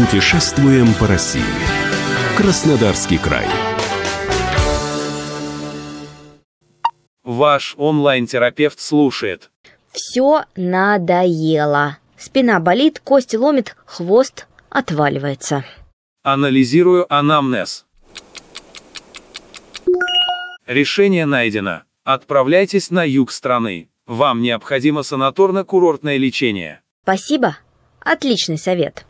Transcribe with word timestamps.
Путешествуем 0.00 0.94
по 0.94 1.06
России. 1.06 1.42
Краснодарский 2.34 3.18
край. 3.18 3.44
Ваш 7.22 7.74
онлайн-терапевт 7.76 8.80
слушает. 8.80 9.50
Все 9.92 10.44
надоело. 10.56 11.98
Спина 12.16 12.60
болит, 12.60 12.98
кости 13.04 13.36
ломит, 13.36 13.76
хвост 13.84 14.46
отваливается. 14.70 15.66
Анализирую 16.22 17.04
анамнез. 17.12 17.84
Решение 20.66 21.26
найдено. 21.26 21.82
Отправляйтесь 22.04 22.90
на 22.90 23.04
юг 23.04 23.30
страны. 23.30 23.90
Вам 24.06 24.40
необходимо 24.40 25.02
санаторно-курортное 25.02 26.16
лечение. 26.16 26.80
Спасибо. 27.02 27.58
Отличный 28.00 28.56
совет. 28.56 29.04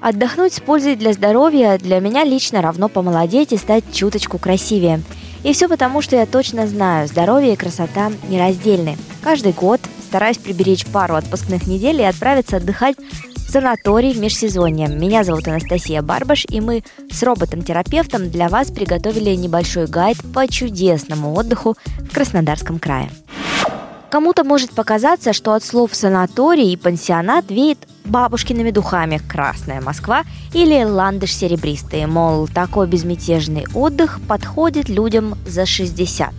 Отдохнуть 0.00 0.54
с 0.54 0.60
пользой 0.60 0.96
для 0.96 1.12
здоровья 1.12 1.76
для 1.76 2.00
меня 2.00 2.24
лично 2.24 2.62
равно 2.62 2.88
помолодеть 2.88 3.52
и 3.52 3.58
стать 3.58 3.84
чуточку 3.92 4.38
красивее. 4.38 5.02
И 5.42 5.52
все 5.52 5.68
потому, 5.68 6.00
что 6.00 6.16
я 6.16 6.26
точно 6.26 6.66
знаю, 6.66 7.06
здоровье 7.06 7.52
и 7.52 7.56
красота 7.56 8.10
нераздельны. 8.28 8.96
Каждый 9.22 9.52
год 9.52 9.80
стараюсь 10.08 10.38
приберечь 10.38 10.86
пару 10.86 11.14
отпускных 11.16 11.66
недель 11.66 12.00
и 12.00 12.04
отправиться 12.04 12.56
отдыхать 12.56 12.96
в 13.36 13.50
санаторий 13.50 14.12
в 14.12 14.18
межсезонье. 14.18 14.88
Меня 14.88 15.22
зовут 15.22 15.48
Анастасия 15.48 16.00
Барбаш, 16.02 16.46
и 16.48 16.60
мы 16.60 16.82
с 17.10 17.22
роботом-терапевтом 17.22 18.30
для 18.30 18.48
вас 18.48 18.70
приготовили 18.70 19.34
небольшой 19.34 19.86
гайд 19.86 20.18
по 20.32 20.48
чудесному 20.48 21.34
отдыху 21.34 21.76
в 21.98 22.14
Краснодарском 22.14 22.78
крае. 22.78 23.10
Кому-то 24.10 24.44
может 24.44 24.72
показаться, 24.72 25.32
что 25.32 25.52
от 25.52 25.62
слов 25.62 25.94
санаторий 25.94 26.72
и 26.72 26.76
пансионат 26.76 27.50
веет 27.50 27.78
бабушкиными 28.10 28.70
духами 28.70 29.18
«Красная 29.28 29.80
Москва» 29.80 30.24
или 30.52 30.84
«Ландыш 30.84 31.34
серебристый», 31.34 32.06
мол, 32.06 32.48
такой 32.48 32.86
безмятежный 32.86 33.66
отдых 33.74 34.20
подходит 34.28 34.88
людям 34.88 35.36
за 35.46 35.66
60. 35.66 36.30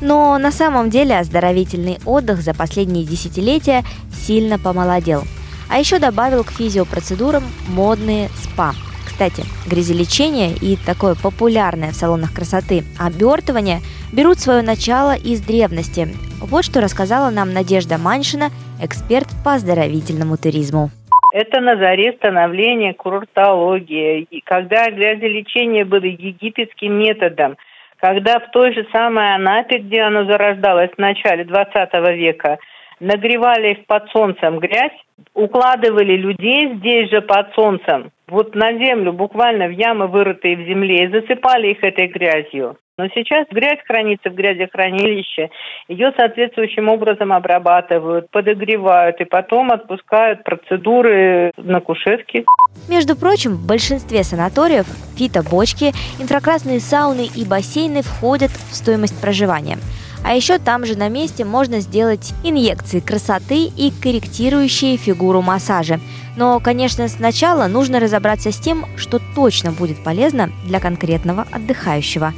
Но 0.00 0.36
на 0.38 0.50
самом 0.50 0.90
деле 0.90 1.18
оздоровительный 1.18 2.00
отдых 2.04 2.42
за 2.42 2.54
последние 2.54 3.04
десятилетия 3.04 3.84
сильно 4.26 4.58
помолодел. 4.58 5.24
А 5.68 5.78
еще 5.78 5.98
добавил 5.98 6.44
к 6.44 6.50
физиопроцедурам 6.50 7.44
модные 7.68 8.28
спа– 8.42 8.74
кстати, 9.12 9.44
грязелечение 9.66 10.56
и 10.56 10.76
такое 10.76 11.14
популярное 11.14 11.92
в 11.92 11.94
салонах 11.94 12.32
красоты 12.32 12.84
обертывание 12.98 13.82
берут 14.10 14.40
свое 14.40 14.62
начало 14.62 15.14
из 15.14 15.40
древности. 15.40 16.16
Вот 16.40 16.64
что 16.64 16.80
рассказала 16.80 17.30
нам 17.30 17.52
Надежда 17.52 17.98
Маншина, 17.98 18.50
эксперт 18.80 19.28
по 19.44 19.54
оздоровительному 19.54 20.36
туризму. 20.36 20.90
Это 21.32 21.62
на 21.62 21.76
заре 21.76 22.12
становления 22.12 22.92
курортологии, 22.92 24.28
когда 24.44 24.90
грязелечение 24.90 25.86
было 25.86 26.04
египетским 26.04 26.92
методом, 26.92 27.56
когда 27.96 28.38
в 28.38 28.50
той 28.50 28.74
же 28.74 28.86
самой 28.92 29.34
Анапе, 29.34 29.78
где 29.78 30.02
оно 30.02 30.26
зарождалось 30.26 30.90
в 30.90 30.98
начале 30.98 31.44
20 31.44 31.90
века, 32.18 32.58
нагревали 33.00 33.82
под 33.86 34.10
солнцем 34.10 34.58
грязь, 34.58 34.92
укладывали 35.32 36.16
людей 36.16 36.74
здесь 36.74 37.08
же 37.08 37.22
под 37.22 37.54
солнцем, 37.54 38.10
вот 38.32 38.54
на 38.54 38.72
землю, 38.72 39.12
буквально 39.12 39.66
в 39.66 39.72
ямы, 39.72 40.08
вырытые 40.08 40.56
в 40.56 40.66
земле, 40.66 41.04
и 41.04 41.08
засыпали 41.08 41.68
их 41.68 41.84
этой 41.84 42.08
грязью. 42.08 42.78
Но 42.98 43.08
сейчас 43.14 43.46
грязь 43.50 43.80
хранится 43.86 44.30
в 44.30 44.34
грязехранилище, 44.34 45.50
ее 45.88 46.12
соответствующим 46.16 46.88
образом 46.88 47.32
обрабатывают, 47.32 48.30
подогревают 48.30 49.20
и 49.20 49.24
потом 49.24 49.70
отпускают 49.70 50.44
процедуры 50.44 51.52
на 51.56 51.80
кушетке. 51.80 52.44
Между 52.88 53.16
прочим, 53.16 53.52
в 53.52 53.66
большинстве 53.66 54.22
санаториев 54.24 54.86
фитобочки, 55.16 55.92
инфракрасные 56.20 56.80
сауны 56.80 57.26
и 57.34 57.48
бассейны 57.48 58.02
входят 58.02 58.50
в 58.50 58.74
стоимость 58.74 59.20
проживания– 59.20 59.76
а 60.24 60.34
еще 60.34 60.58
там 60.58 60.86
же 60.86 60.96
на 60.96 61.08
месте 61.08 61.44
можно 61.44 61.80
сделать 61.80 62.32
инъекции 62.44 63.00
красоты 63.00 63.64
и 63.64 63.90
корректирующие 63.90 64.96
фигуру 64.96 65.42
массажи. 65.42 66.00
Но, 66.36 66.60
конечно, 66.60 67.08
сначала 67.08 67.66
нужно 67.66 68.00
разобраться 68.00 68.52
с 68.52 68.58
тем, 68.58 68.86
что 68.96 69.20
точно 69.34 69.72
будет 69.72 70.02
полезно 70.02 70.50
для 70.64 70.80
конкретного 70.80 71.46
отдыхающего. 71.50 72.32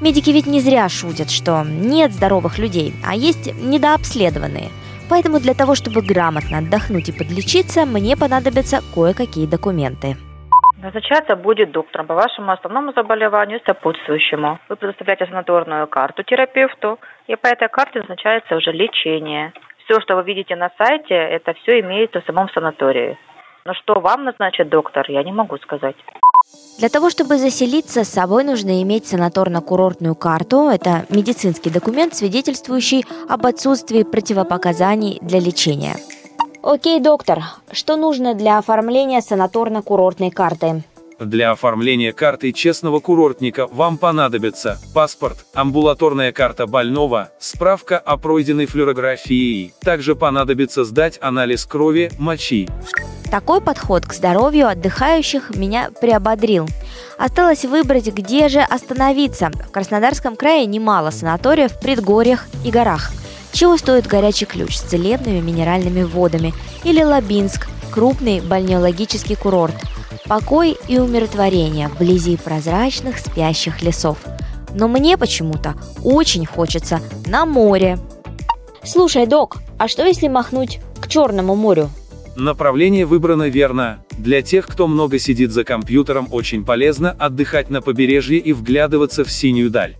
Медики 0.00 0.30
ведь 0.30 0.46
не 0.46 0.60
зря 0.60 0.88
шутят, 0.88 1.30
что 1.30 1.64
нет 1.64 2.12
здоровых 2.12 2.58
людей, 2.58 2.94
а 3.04 3.14
есть 3.14 3.52
недообследованные. 3.60 4.70
Поэтому 5.08 5.40
для 5.40 5.54
того, 5.54 5.74
чтобы 5.74 6.02
грамотно 6.02 6.58
отдохнуть 6.58 7.08
и 7.08 7.12
подлечиться, 7.12 7.84
мне 7.84 8.16
понадобятся 8.16 8.80
кое-какие 8.94 9.46
документы. 9.46 10.16
Назначаться 10.82 11.36
будет 11.36 11.72
доктором 11.72 12.06
по 12.06 12.14
вашему 12.14 12.52
основному 12.52 12.92
заболеванию 12.92 13.60
сопутствующему. 13.66 14.58
Вы 14.68 14.76
предоставляете 14.76 15.26
санаторную 15.26 15.86
карту 15.86 16.22
терапевту, 16.22 16.98
и 17.26 17.36
по 17.36 17.48
этой 17.48 17.68
карте 17.68 17.98
назначается 17.98 18.56
уже 18.56 18.72
лечение. 18.72 19.52
Все, 19.84 20.00
что 20.00 20.16
вы 20.16 20.22
видите 20.22 20.56
на 20.56 20.70
сайте, 20.78 21.14
это 21.14 21.52
все 21.52 21.80
имеется 21.80 22.22
в 22.22 22.24
самом 22.24 22.48
санатории. 22.50 23.18
Но 23.66 23.74
что 23.74 24.00
вам 24.00 24.24
назначит 24.24 24.70
доктор, 24.70 25.04
я 25.10 25.22
не 25.22 25.32
могу 25.32 25.58
сказать. 25.58 25.96
Для 26.78 26.88
того, 26.88 27.10
чтобы 27.10 27.36
заселиться, 27.36 28.04
с 28.04 28.08
собой 28.08 28.44
нужно 28.44 28.82
иметь 28.82 29.12
санаторно-курортную 29.12 30.14
карту. 30.14 30.70
Это 30.70 31.04
медицинский 31.10 31.68
документ, 31.68 32.14
свидетельствующий 32.14 33.04
об 33.28 33.44
отсутствии 33.44 34.02
противопоказаний 34.02 35.18
для 35.20 35.40
лечения. 35.40 35.96
Окей, 36.62 37.00
доктор, 37.00 37.42
что 37.72 37.96
нужно 37.96 38.34
для 38.34 38.58
оформления 38.58 39.20
санаторно-курортной 39.20 40.30
карты? 40.30 40.82
Для 41.18 41.52
оформления 41.52 42.12
карты 42.12 42.52
честного 42.52 43.00
курортника 43.00 43.66
вам 43.66 43.96
понадобится 43.96 44.78
паспорт, 44.94 45.46
амбулаторная 45.54 46.32
карта 46.32 46.66
больного, 46.66 47.30
справка 47.38 47.98
о 47.98 48.16
пройденной 48.18 48.66
флюорографии. 48.66 49.72
Также 49.80 50.14
понадобится 50.14 50.84
сдать 50.84 51.18
анализ 51.22 51.64
крови, 51.64 52.10
мочи. 52.18 52.68
Такой 53.30 53.60
подход 53.60 54.04
к 54.06 54.12
здоровью 54.12 54.68
отдыхающих 54.68 55.54
меня 55.54 55.90
приободрил. 56.00 56.68
Осталось 57.18 57.64
выбрать, 57.64 58.08
где 58.12 58.48
же 58.48 58.60
остановиться. 58.60 59.50
В 59.68 59.70
Краснодарском 59.70 60.36
крае 60.36 60.66
немало 60.66 61.10
санаториев 61.10 61.72
в 61.72 61.80
предгорьях 61.80 62.46
и 62.64 62.70
горах– 62.70 63.12
чего 63.60 63.76
стоит 63.76 64.06
горячий 64.06 64.46
ключ 64.46 64.78
с 64.78 64.80
целебными 64.80 65.40
минеральными 65.40 66.02
водами 66.02 66.54
или 66.82 67.02
Лабинск, 67.02 67.68
крупный 67.90 68.40
бальнеологический 68.40 69.36
курорт. 69.36 69.74
Покой 70.24 70.78
и 70.88 70.98
умиротворение 70.98 71.88
вблизи 71.88 72.38
прозрачных 72.38 73.18
спящих 73.18 73.82
лесов. 73.82 74.16
Но 74.74 74.88
мне 74.88 75.18
почему-то 75.18 75.74
очень 76.02 76.46
хочется 76.46 77.00
на 77.26 77.44
море. 77.44 77.98
Слушай, 78.82 79.26
док, 79.26 79.58
а 79.76 79.88
что 79.88 80.06
если 80.06 80.28
махнуть 80.28 80.80
к 80.98 81.06
Черному 81.06 81.54
морю? 81.54 81.90
Направление 82.36 83.04
выбрано 83.04 83.50
верно. 83.50 84.02
Для 84.12 84.40
тех, 84.40 84.68
кто 84.68 84.86
много 84.86 85.18
сидит 85.18 85.52
за 85.52 85.64
компьютером, 85.64 86.28
очень 86.30 86.64
полезно 86.64 87.10
отдыхать 87.10 87.68
на 87.68 87.82
побережье 87.82 88.38
и 88.38 88.54
вглядываться 88.54 89.22
в 89.22 89.30
синюю 89.30 89.68
даль. 89.68 89.99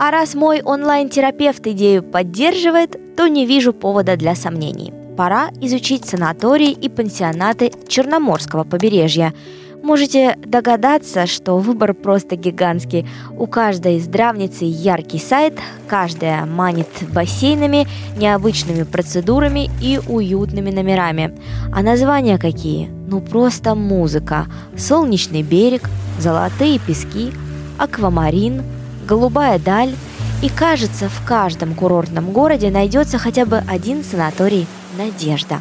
А 0.00 0.12
раз 0.12 0.36
мой 0.36 0.62
онлайн-терапевт 0.62 1.66
идею 1.66 2.04
поддерживает, 2.04 3.16
то 3.16 3.26
не 3.26 3.44
вижу 3.44 3.72
повода 3.72 4.16
для 4.16 4.36
сомнений. 4.36 4.92
Пора 5.16 5.50
изучить 5.60 6.04
санатории 6.04 6.70
и 6.70 6.88
пансионаты 6.88 7.72
Черноморского 7.88 8.62
побережья. 8.62 9.34
Можете 9.82 10.36
догадаться, 10.44 11.26
что 11.26 11.58
выбор 11.58 11.94
просто 11.94 12.36
гигантский. 12.36 13.08
У 13.36 13.48
каждой 13.48 13.98
здравницы 13.98 14.64
яркий 14.64 15.18
сайт, 15.18 15.58
каждая 15.88 16.46
манит 16.46 16.88
бассейнами, 17.12 17.88
необычными 18.16 18.84
процедурами 18.84 19.68
и 19.82 19.98
уютными 20.06 20.70
номерами. 20.70 21.36
А 21.74 21.82
названия 21.82 22.38
какие? 22.38 22.86
Ну 22.86 23.20
просто 23.20 23.74
музыка. 23.74 24.46
Солнечный 24.76 25.42
берег, 25.42 25.90
золотые 26.20 26.78
пески, 26.78 27.32
аквамарин– 27.78 28.62
голубая 29.08 29.58
даль, 29.58 29.94
и 30.42 30.48
кажется, 30.48 31.08
в 31.08 31.26
каждом 31.26 31.74
курортном 31.74 32.32
городе 32.32 32.70
найдется 32.70 33.18
хотя 33.18 33.44
бы 33.46 33.60
один 33.68 34.04
санаторий 34.04 34.66
«Надежда». 34.96 35.56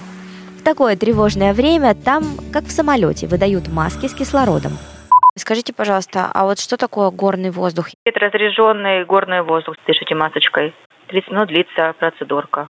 В 0.59 0.63
такое 0.63 0.97
тревожное 0.97 1.53
время 1.53 1.95
там, 1.95 2.23
как 2.51 2.65
в 2.65 2.71
самолете, 2.71 3.25
выдают 3.25 3.69
маски 3.69 4.07
с 4.07 4.13
кислородом. 4.13 4.73
Скажите, 5.35 5.71
пожалуйста, 5.73 6.29
а 6.33 6.43
вот 6.43 6.59
что 6.59 6.77
такое 6.77 7.09
горный 7.09 7.51
воздух? 7.51 7.87
Это 8.05 8.19
разряженный 8.19 9.05
горный 9.05 9.43
воздух, 9.43 9.75
дышите 9.87 10.13
масочкой. 10.13 10.73
30 11.07 11.31
минут 11.31 11.47
длится 11.47 11.93
процедурка. 11.97 12.67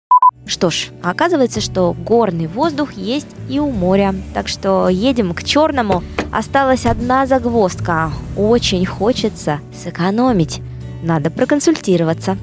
Что 0.47 0.71
ж, 0.71 0.91
оказывается, 1.03 1.61
что 1.61 1.95
горный 1.95 2.47
воздух 2.47 2.93
есть 2.93 3.29
и 3.49 3.59
у 3.59 3.71
моря. 3.71 4.15
Так 4.35 4.49
что 4.49 4.89
едем 4.89 5.33
к 5.35 5.43
Черному. 5.43 6.03
Осталась 6.31 6.85
одна 6.85 7.27
загвоздка. 7.27 8.11
Очень 8.37 8.85
хочется 8.85 9.61
сэкономить. 9.73 10.61
Надо 11.03 11.31
проконсультироваться. 11.31 12.37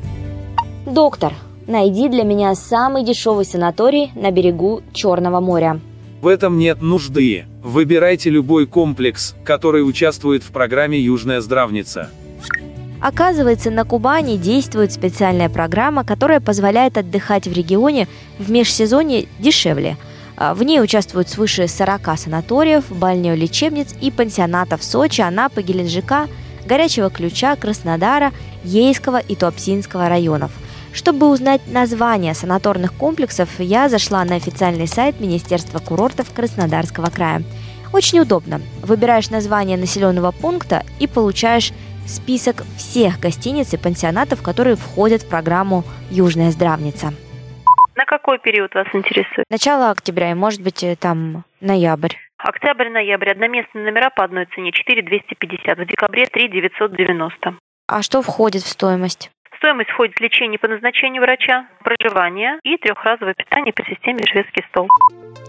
Доктор, 0.85 1.33
найди 1.67 2.09
для 2.09 2.23
меня 2.23 2.55
самый 2.55 3.03
дешевый 3.03 3.45
санаторий 3.45 4.11
на 4.15 4.31
берегу 4.31 4.81
Черного 4.93 5.39
моря. 5.39 5.79
В 6.21 6.27
этом 6.27 6.57
нет 6.57 6.81
нужды. 6.81 7.45
Выбирайте 7.63 8.29
любой 8.29 8.65
комплекс, 8.67 9.35
который 9.43 9.87
участвует 9.87 10.43
в 10.43 10.51
программе 10.51 10.99
«Южная 10.99 11.41
здравница». 11.41 12.09
Оказывается, 13.01 13.71
на 13.71 13.83
Кубани 13.83 14.37
действует 14.37 14.93
специальная 14.93 15.49
программа, 15.49 16.03
которая 16.03 16.39
позволяет 16.39 16.97
отдыхать 16.97 17.47
в 17.47 17.51
регионе 17.51 18.07
в 18.37 18.51
межсезонье 18.51 19.27
дешевле. 19.39 19.97
А, 20.37 20.53
в 20.53 20.61
ней 20.61 20.79
участвуют 20.79 21.27
свыше 21.27 21.67
40 21.67 22.17
санаториев, 22.17 22.85
бальнеолечебниц 22.91 23.95
и 23.99 24.11
пансионатов 24.11 24.83
Сочи, 24.83 25.21
Анапы, 25.21 25.63
Геленджика, 25.63 26.27
Горячего 26.67 27.09
Ключа, 27.09 27.55
Краснодара, 27.55 28.31
Ейского 28.63 29.17
и 29.17 29.35
Туапсинского 29.35 30.07
районов. 30.07 30.51
Чтобы 30.93 31.29
узнать 31.29 31.61
название 31.67 32.35
санаторных 32.35 32.93
комплексов, 32.93 33.49
я 33.59 33.89
зашла 33.89 34.23
на 34.25 34.35
официальный 34.35 34.87
сайт 34.87 35.19
Министерства 35.19 35.79
курортов 35.79 36.31
Краснодарского 36.31 37.09
края. 37.09 37.43
Очень 37.93 38.19
удобно. 38.19 38.61
Выбираешь 38.83 39.31
название 39.31 39.77
населенного 39.77 40.31
пункта 40.31 40.83
и 40.99 41.07
получаешь 41.07 41.73
список 42.11 42.63
всех 42.77 43.19
гостиниц 43.19 43.73
и 43.73 43.77
пансионатов, 43.77 44.43
которые 44.43 44.75
входят 44.75 45.23
в 45.23 45.29
программу 45.29 45.83
«Южная 46.09 46.51
здравница». 46.51 47.13
На 47.95 48.05
какой 48.05 48.39
период 48.39 48.73
вас 48.73 48.87
интересует? 48.93 49.45
Начало 49.49 49.91
октября 49.91 50.31
и, 50.31 50.33
может 50.33 50.61
быть, 50.61 50.83
э, 50.83 50.95
там 50.95 51.43
ноябрь. 51.59 52.15
Октябрь-ноябрь. 52.37 53.31
Одноместные 53.31 53.85
номера 53.85 54.09
по 54.09 54.23
одной 54.23 54.47
цене 54.55 54.71
4 54.71 55.01
250. 55.03 55.77
В 55.77 55.85
декабре 55.85 56.25
3 56.25 56.49
990. 56.49 57.55
А 57.87 58.01
что 58.01 58.21
входит 58.21 58.63
в 58.63 58.67
стоимость? 58.67 59.31
Стоимость 59.61 59.91
входит 59.91 60.19
лечение 60.19 60.57
по 60.57 60.67
назначению 60.67 61.21
врача, 61.21 61.67
проживание 61.83 62.59
и 62.63 62.77
трехразовое 62.77 63.35
питание 63.35 63.71
по 63.71 63.85
системе 63.85 64.25
шведский 64.25 64.63
стол. 64.69 64.89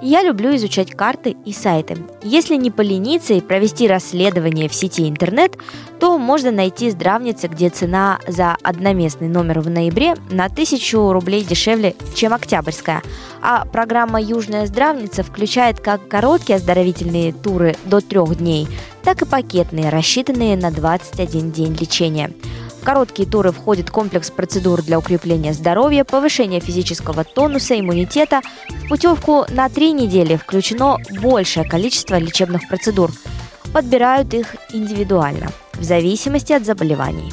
Я 0.02 0.22
люблю 0.22 0.54
изучать 0.56 0.94
карты 0.94 1.34
и 1.46 1.52
сайты. 1.52 1.96
Если 2.22 2.56
не 2.56 2.70
полениться 2.70 3.32
и 3.34 3.40
провести 3.40 3.88
расследование 3.88 4.68
в 4.68 4.74
сети 4.74 5.08
интернет, 5.08 5.56
то 5.98 6.18
можно 6.18 6.50
найти 6.50 6.90
здравницы, 6.90 7.46
где 7.46 7.70
цена 7.70 8.18
за 8.26 8.56
одноместный 8.62 9.28
номер 9.28 9.60
в 9.60 9.70
ноябре 9.70 10.14
на 10.30 10.48
тысячу 10.48 11.12
рублей 11.12 11.44
дешевле, 11.44 11.94
чем 12.14 12.34
октябрьская. 12.34 13.00
А 13.40 13.64
программа 13.64 14.20
«Южная 14.20 14.66
здравница» 14.66 15.22
включает 15.22 15.80
как 15.80 16.06
короткие 16.08 16.56
оздоровительные 16.56 17.32
туры 17.32 17.76
до 17.84 18.00
трех 18.00 18.36
дней, 18.36 18.66
так 19.04 19.22
и 19.22 19.26
пакетные, 19.26 19.88
рассчитанные 19.88 20.56
на 20.56 20.70
21 20.70 21.52
день 21.52 21.76
лечения. 21.80 22.30
В 22.82 22.84
короткие 22.84 23.28
туры 23.28 23.52
входит 23.52 23.92
комплекс 23.92 24.32
процедур 24.32 24.82
для 24.82 24.98
укрепления 24.98 25.52
здоровья, 25.52 26.02
повышения 26.02 26.58
физического 26.58 27.22
тонуса, 27.22 27.78
иммунитета. 27.78 28.40
В 28.68 28.88
путевку 28.88 29.46
на 29.50 29.68
три 29.68 29.92
недели 29.92 30.34
включено 30.34 30.96
большее 31.20 31.64
количество 31.64 32.16
лечебных 32.18 32.66
процедур. 32.68 33.12
Подбирают 33.72 34.34
их 34.34 34.56
индивидуально, 34.72 35.52
в 35.74 35.84
зависимости 35.84 36.52
от 36.52 36.66
заболеваний. 36.66 37.32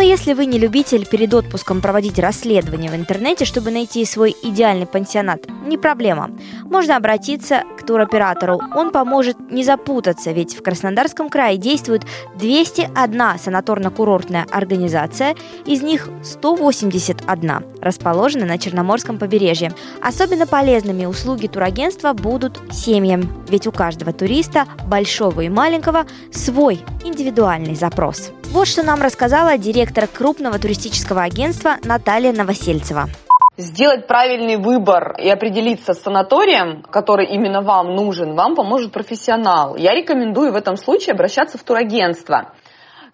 Но 0.00 0.06
если 0.06 0.32
вы 0.32 0.46
не 0.46 0.58
любитель 0.58 1.06
перед 1.06 1.34
отпуском 1.34 1.82
проводить 1.82 2.18
расследование 2.18 2.90
в 2.90 2.94
интернете, 2.94 3.44
чтобы 3.44 3.70
найти 3.70 4.02
свой 4.06 4.34
идеальный 4.42 4.86
пансионат, 4.86 5.42
не 5.66 5.76
проблема. 5.76 6.30
Можно 6.64 6.96
обратиться 6.96 7.64
к 7.78 7.84
туроператору. 7.84 8.58
Он 8.74 8.92
поможет 8.92 9.36
не 9.50 9.62
запутаться, 9.62 10.32
ведь 10.32 10.56
в 10.56 10.62
Краснодарском 10.62 11.28
крае 11.28 11.58
действует 11.58 12.06
201 12.36 12.94
санаторно-курортная 12.94 14.46
организация, 14.50 15.36
из 15.66 15.82
них 15.82 16.08
181 16.22 17.52
расположена 17.82 18.46
на 18.46 18.56
Черноморском 18.56 19.18
побережье. 19.18 19.74
Особенно 20.00 20.46
полезными 20.46 21.04
услуги 21.04 21.46
турагентства 21.46 22.14
будут 22.14 22.58
семьям, 22.72 23.44
ведь 23.50 23.66
у 23.66 23.70
каждого 23.70 24.14
туриста, 24.14 24.64
большого 24.86 25.42
и 25.42 25.50
маленького, 25.50 26.06
свой 26.32 26.80
индивидуальный 27.04 27.74
запрос. 27.74 28.30
Вот 28.50 28.66
что 28.66 28.82
нам 28.82 29.00
рассказала 29.00 29.56
директор 29.58 29.89
крупного 30.06 30.58
туристического 30.58 31.22
агентства 31.22 31.76
Наталья 31.84 32.32
Новосельцева 32.32 33.08
сделать 33.56 34.06
правильный 34.06 34.56
выбор 34.56 35.14
и 35.18 35.28
определиться 35.28 35.92
с 35.92 36.02
санаторием, 36.02 36.82
который 36.82 37.26
именно 37.26 37.60
вам 37.60 37.94
нужен, 37.94 38.34
вам 38.34 38.56
поможет 38.56 38.90
профессионал. 38.90 39.76
Я 39.76 39.92
рекомендую 39.94 40.52
в 40.52 40.56
этом 40.56 40.76
случае 40.76 41.12
обращаться 41.12 41.58
в 41.58 41.62
турагентство 41.62 42.52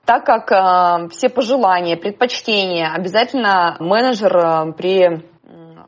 так 0.06 0.24
как 0.24 0.52
э, 0.52 1.08
все 1.10 1.28
пожелания, 1.28 1.96
предпочтения 1.96 2.92
обязательно 2.94 3.76
менеджер 3.80 4.36
э, 4.36 4.72
при 4.72 5.24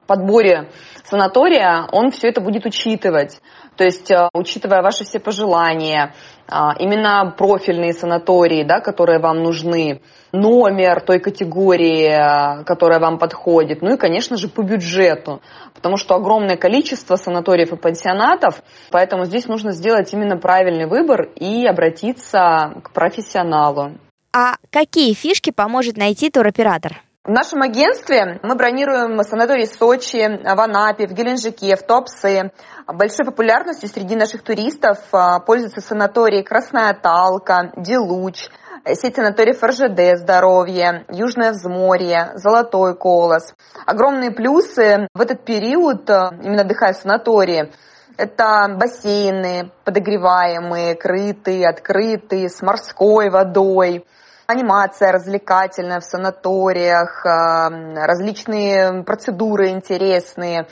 подборе 0.09 0.71
санатория, 1.09 1.87
он 1.93 2.11
все 2.11 2.29
это 2.29 2.41
будет 2.41 2.67
учитывать. 2.67 3.41
То 3.77 3.85
есть, 3.85 4.11
э, 4.11 4.29
учитывая 4.35 4.83
ваши 4.83 5.05
все 5.05 5.21
пожелания, 5.21 6.15
э, 6.49 6.55
именно 6.81 7.33
профильные 7.37 7.93
санатории, 7.93 8.65
да, 8.65 8.81
которые 8.81 9.21
вам 9.21 9.43
нужны, 9.43 10.03
номер 10.33 11.01
той 11.01 11.21
категории, 11.21 12.09
э, 12.09 12.65
которая 12.65 13.01
вам 13.01 13.19
подходит, 13.19 13.83
ну 13.83 13.95
и, 13.95 13.97
конечно 13.97 14.37
же, 14.37 14.49
по 14.49 14.63
бюджету, 14.63 15.41
потому 15.75 15.97
что 15.97 16.15
огромное 16.15 16.57
количество 16.57 17.17
санаториев 17.17 17.73
и 17.73 17.77
пансионатов, 17.77 18.63
поэтому 18.91 19.25
здесь 19.25 19.47
нужно 19.47 19.73
сделать 19.73 20.13
именно 20.13 20.37
правильный 20.37 20.87
выбор 20.87 21.29
и 21.37 21.67
обратиться 21.67 22.75
к 22.83 22.93
профессионалу. 22.93 23.93
А 24.33 24.57
какие 24.71 25.15
фишки 25.15 25.51
поможет 25.51 25.97
найти 25.97 26.31
туроператор? 26.31 27.08
В 27.29 27.31
нашем 27.31 27.61
агентстве 27.61 28.41
мы 28.43 28.55
бронируем 28.55 29.23
санатории 29.23 29.67
Сочи, 29.67 30.41
в 30.43 30.61
Анапе, 30.61 31.07
в 31.07 31.13
Геленджике, 31.13 31.77
в 31.77 31.83
Туапсе. 31.83 32.53
Большой 32.87 33.27
популярностью 33.27 33.91
среди 33.91 34.17
наших 34.17 34.43
туристов 34.43 34.97
а, 35.13 35.39
пользуются 35.39 35.83
санатории 35.83 36.41
Красная 36.41 36.95
Талка, 36.95 37.71
Делуч, 37.77 38.49
сеть 38.95 39.17
санаториев 39.17 39.63
РЖД 39.63 40.17
«Здоровье», 40.23 41.05
Южное 41.11 41.53
Взморье, 41.53 42.31
Золотой 42.37 42.97
Колос. 42.97 43.53
Огромные 43.85 44.31
плюсы 44.31 45.07
в 45.13 45.21
этот 45.21 45.45
период, 45.45 46.09
а, 46.09 46.31
именно 46.43 46.63
отдыхая 46.63 46.95
в 46.95 46.97
санатории, 46.97 47.71
это 48.17 48.75
бассейны 48.75 49.71
подогреваемые, 49.85 50.95
крытые, 50.95 51.69
открытые, 51.69 52.49
с 52.49 52.63
морской 52.63 53.29
водой– 53.29 54.07
анимация 54.49 55.13
развлекательная 55.13 56.01
в 56.01 56.05
санаториях, 56.05 57.25
э, 57.27 58.07
различные 58.07 59.05
процедуры 59.05 59.69
интересные 59.69 60.67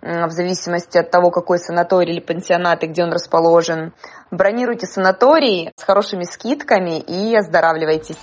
в 0.00 0.30
зависимости 0.30 0.96
от 0.96 1.10
того, 1.10 1.30
какой 1.30 1.58
санаторий 1.58 2.12
или 2.12 2.20
пансионат 2.20 2.84
и 2.84 2.86
где 2.86 3.02
он 3.02 3.12
расположен. 3.12 3.92
Бронируйте 4.30 4.86
санаторий 4.86 5.72
с 5.76 5.82
хорошими 5.82 6.22
скидками 6.22 7.00
и 7.00 7.34
оздоравливайтесь. 7.34 8.16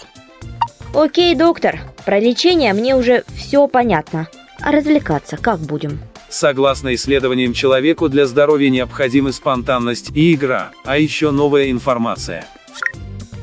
Окей, 0.94 1.36
доктор, 1.36 1.80
про 2.06 2.18
лечение 2.18 2.74
мне 2.74 2.96
уже 2.96 3.26
все 3.36 3.68
понятно. 3.68 4.28
А 4.62 4.72
развлекаться 4.72 5.36
как 5.36 5.60
будем? 5.60 6.00
Согласно 6.30 6.96
исследованиям 6.96 7.52
человеку 7.52 8.08
для 8.08 8.26
здоровья 8.26 8.70
необходимы 8.70 9.34
спонтанность 9.34 10.12
и 10.16 10.34
игра, 10.34 10.72
а 10.86 10.98
еще 10.98 11.32
новая 11.32 11.70
информация– 11.72 12.46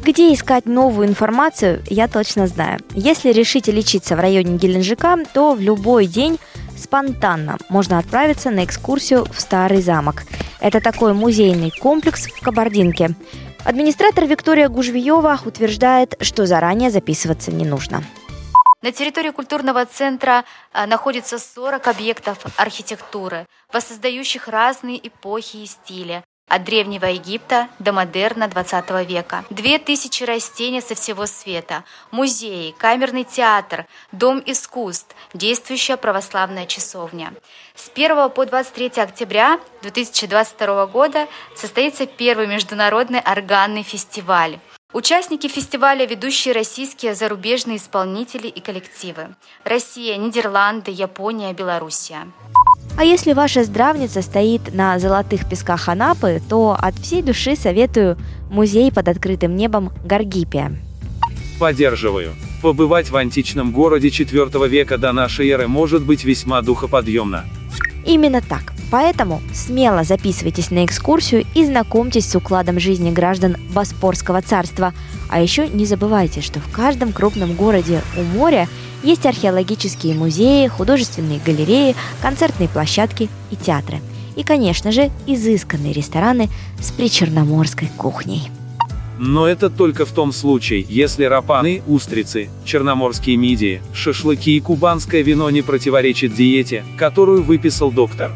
где 0.02 0.34
искать 0.34 0.66
новую 0.66 1.06
информацию, 1.06 1.82
я 1.88 2.08
точно 2.08 2.48
знаю. 2.48 2.80
Если 2.94 3.30
решите 3.30 3.70
лечиться 3.70 4.16
в 4.16 4.20
районе 4.20 4.56
Геленджика, 4.56 5.16
то 5.32 5.54
в 5.54 5.60
любой 5.60 6.06
день 6.06 6.40
спонтанно 6.76 7.56
можно 7.68 7.98
отправиться 7.98 8.50
на 8.50 8.64
экскурсию 8.64 9.24
в 9.32 9.40
Старый 9.40 9.80
замок. 9.80 10.24
Это 10.60 10.80
такой 10.80 11.14
музейный 11.14 11.70
комплекс 11.70 12.26
в 12.26 12.40
Кабардинке. 12.40 13.10
Администратор 13.64 14.26
Виктория 14.26 14.68
Гужвиева 14.68 15.38
утверждает, 15.44 16.16
что 16.20 16.46
заранее 16.46 16.90
записываться 16.90 17.52
не 17.52 17.64
нужно. 17.64 18.02
На 18.82 18.90
территории 18.90 19.30
культурного 19.30 19.86
центра 19.86 20.44
а, 20.72 20.88
находится 20.88 21.38
40 21.38 21.86
объектов 21.86 22.38
архитектуры, 22.56 23.46
воссоздающих 23.72 24.48
разные 24.48 25.06
эпохи 25.06 25.58
и 25.58 25.66
стили 25.66 26.24
от 26.52 26.64
Древнего 26.64 27.06
Египта 27.06 27.68
до 27.78 27.92
модерна 27.92 28.46
20 28.46 28.90
века. 29.08 29.44
Две 29.48 29.78
тысячи 29.78 30.22
растений 30.22 30.82
со 30.82 30.94
всего 30.94 31.24
света, 31.24 31.84
музеи, 32.10 32.74
камерный 32.76 33.24
театр, 33.24 33.86
дом 34.12 34.42
искусств, 34.44 35.16
действующая 35.32 35.96
православная 35.96 36.66
часовня. 36.66 37.32
С 37.74 37.90
1 37.94 38.28
по 38.30 38.44
23 38.44 39.02
октября 39.02 39.60
2022 39.80 40.86
года 40.88 41.26
состоится 41.56 42.04
первый 42.06 42.46
международный 42.46 43.20
органный 43.20 43.82
фестиваль. 43.82 44.58
Участники 44.92 45.48
фестиваля– 45.48 46.04
ведущие 46.06 46.52
российские 46.52 47.14
зарубежные 47.14 47.78
исполнители 47.78 48.46
и 48.46 48.60
коллективы. 48.60 49.34
Россия, 49.64 50.16
Нидерланды, 50.16 50.90
Япония, 50.90 51.54
Белоруссия. 51.54 52.30
А 52.96 53.04
если 53.04 53.32
ваша 53.32 53.64
здравница 53.64 54.22
стоит 54.22 54.74
на 54.74 54.98
золотых 54.98 55.48
песках 55.48 55.88
Анапы, 55.88 56.42
то 56.48 56.76
от 56.78 56.98
всей 56.98 57.22
души 57.22 57.56
советую 57.56 58.18
музей 58.50 58.92
под 58.92 59.08
открытым 59.08 59.56
небом 59.56 59.90
Гаргипия. 60.04 60.76
Поддерживаю. 61.58 62.32
Побывать 62.60 63.10
в 63.10 63.16
античном 63.16 63.72
городе 63.72 64.08
IV 64.08 64.68
века 64.68 64.98
до 64.98 65.12
нашей 65.12 65.48
эры 65.48 65.68
может 65.68 66.02
быть 66.02 66.24
весьма 66.24 66.62
духоподъемно. 66.62 67.44
Именно 68.04 68.40
так. 68.40 68.72
Поэтому 68.90 69.40
смело 69.54 70.04
записывайтесь 70.04 70.70
на 70.70 70.84
экскурсию 70.84 71.46
и 71.54 71.64
знакомьтесь 71.64 72.28
с 72.28 72.36
укладом 72.36 72.78
жизни 72.78 73.10
граждан 73.10 73.56
Боспорского 73.72 74.42
царства. 74.42 74.92
А 75.30 75.40
еще 75.40 75.66
не 75.66 75.86
забывайте, 75.86 76.42
что 76.42 76.60
в 76.60 76.70
каждом 76.70 77.12
крупном 77.12 77.54
городе 77.54 78.02
у 78.18 78.22
моря 78.36 78.68
есть 79.02 79.26
археологические 79.26 80.14
музеи, 80.14 80.66
художественные 80.68 81.40
галереи, 81.44 81.96
концертные 82.20 82.68
площадки 82.68 83.28
и 83.50 83.56
театры. 83.56 84.00
И, 84.36 84.42
конечно 84.42 84.92
же, 84.92 85.10
изысканные 85.26 85.92
рестораны 85.92 86.48
с 86.80 86.90
причерноморской 86.90 87.88
кухней. 87.96 88.50
Но 89.18 89.46
это 89.46 89.70
только 89.70 90.04
в 90.04 90.10
том 90.10 90.32
случае, 90.32 90.84
если 90.88 91.24
рапаны, 91.24 91.82
устрицы, 91.86 92.48
черноморские 92.64 93.36
мидии, 93.36 93.82
шашлыки 93.94 94.56
и 94.56 94.60
кубанское 94.60 95.22
вино 95.22 95.48
не 95.50 95.62
противоречат 95.62 96.34
диете, 96.34 96.84
которую 96.96 97.42
выписал 97.42 97.92
доктор. 97.92 98.32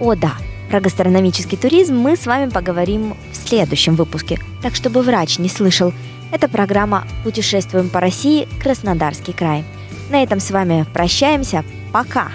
О 0.00 0.14
да, 0.14 0.34
про 0.70 0.80
гастрономический 0.80 1.56
туризм 1.56 1.96
мы 1.96 2.16
с 2.16 2.26
вами 2.26 2.50
поговорим 2.50 3.14
в 3.32 3.48
следующем 3.48 3.94
выпуске, 3.94 4.38
так 4.62 4.74
чтобы 4.74 5.02
врач 5.02 5.38
не 5.38 5.48
слышал. 5.48 5.94
Это 6.30 6.48
программа 6.48 7.06
«Путешествуем 7.24 7.88
по 7.88 8.00
России. 8.00 8.48
Краснодарский 8.62 9.32
край». 9.32 9.64
На 10.12 10.22
этом 10.22 10.40
с 10.40 10.50
вами 10.50 10.84
прощаемся. 10.92 11.64
Пока! 11.90 12.32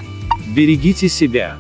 Берегите 0.48 1.08
себя. 1.08 1.58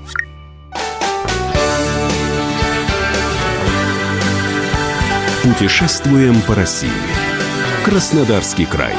Путешествуем 5.44 6.42
по 6.42 6.56
России. 6.56 6.90
Краснодарский 7.86 8.66
край. 8.66 8.96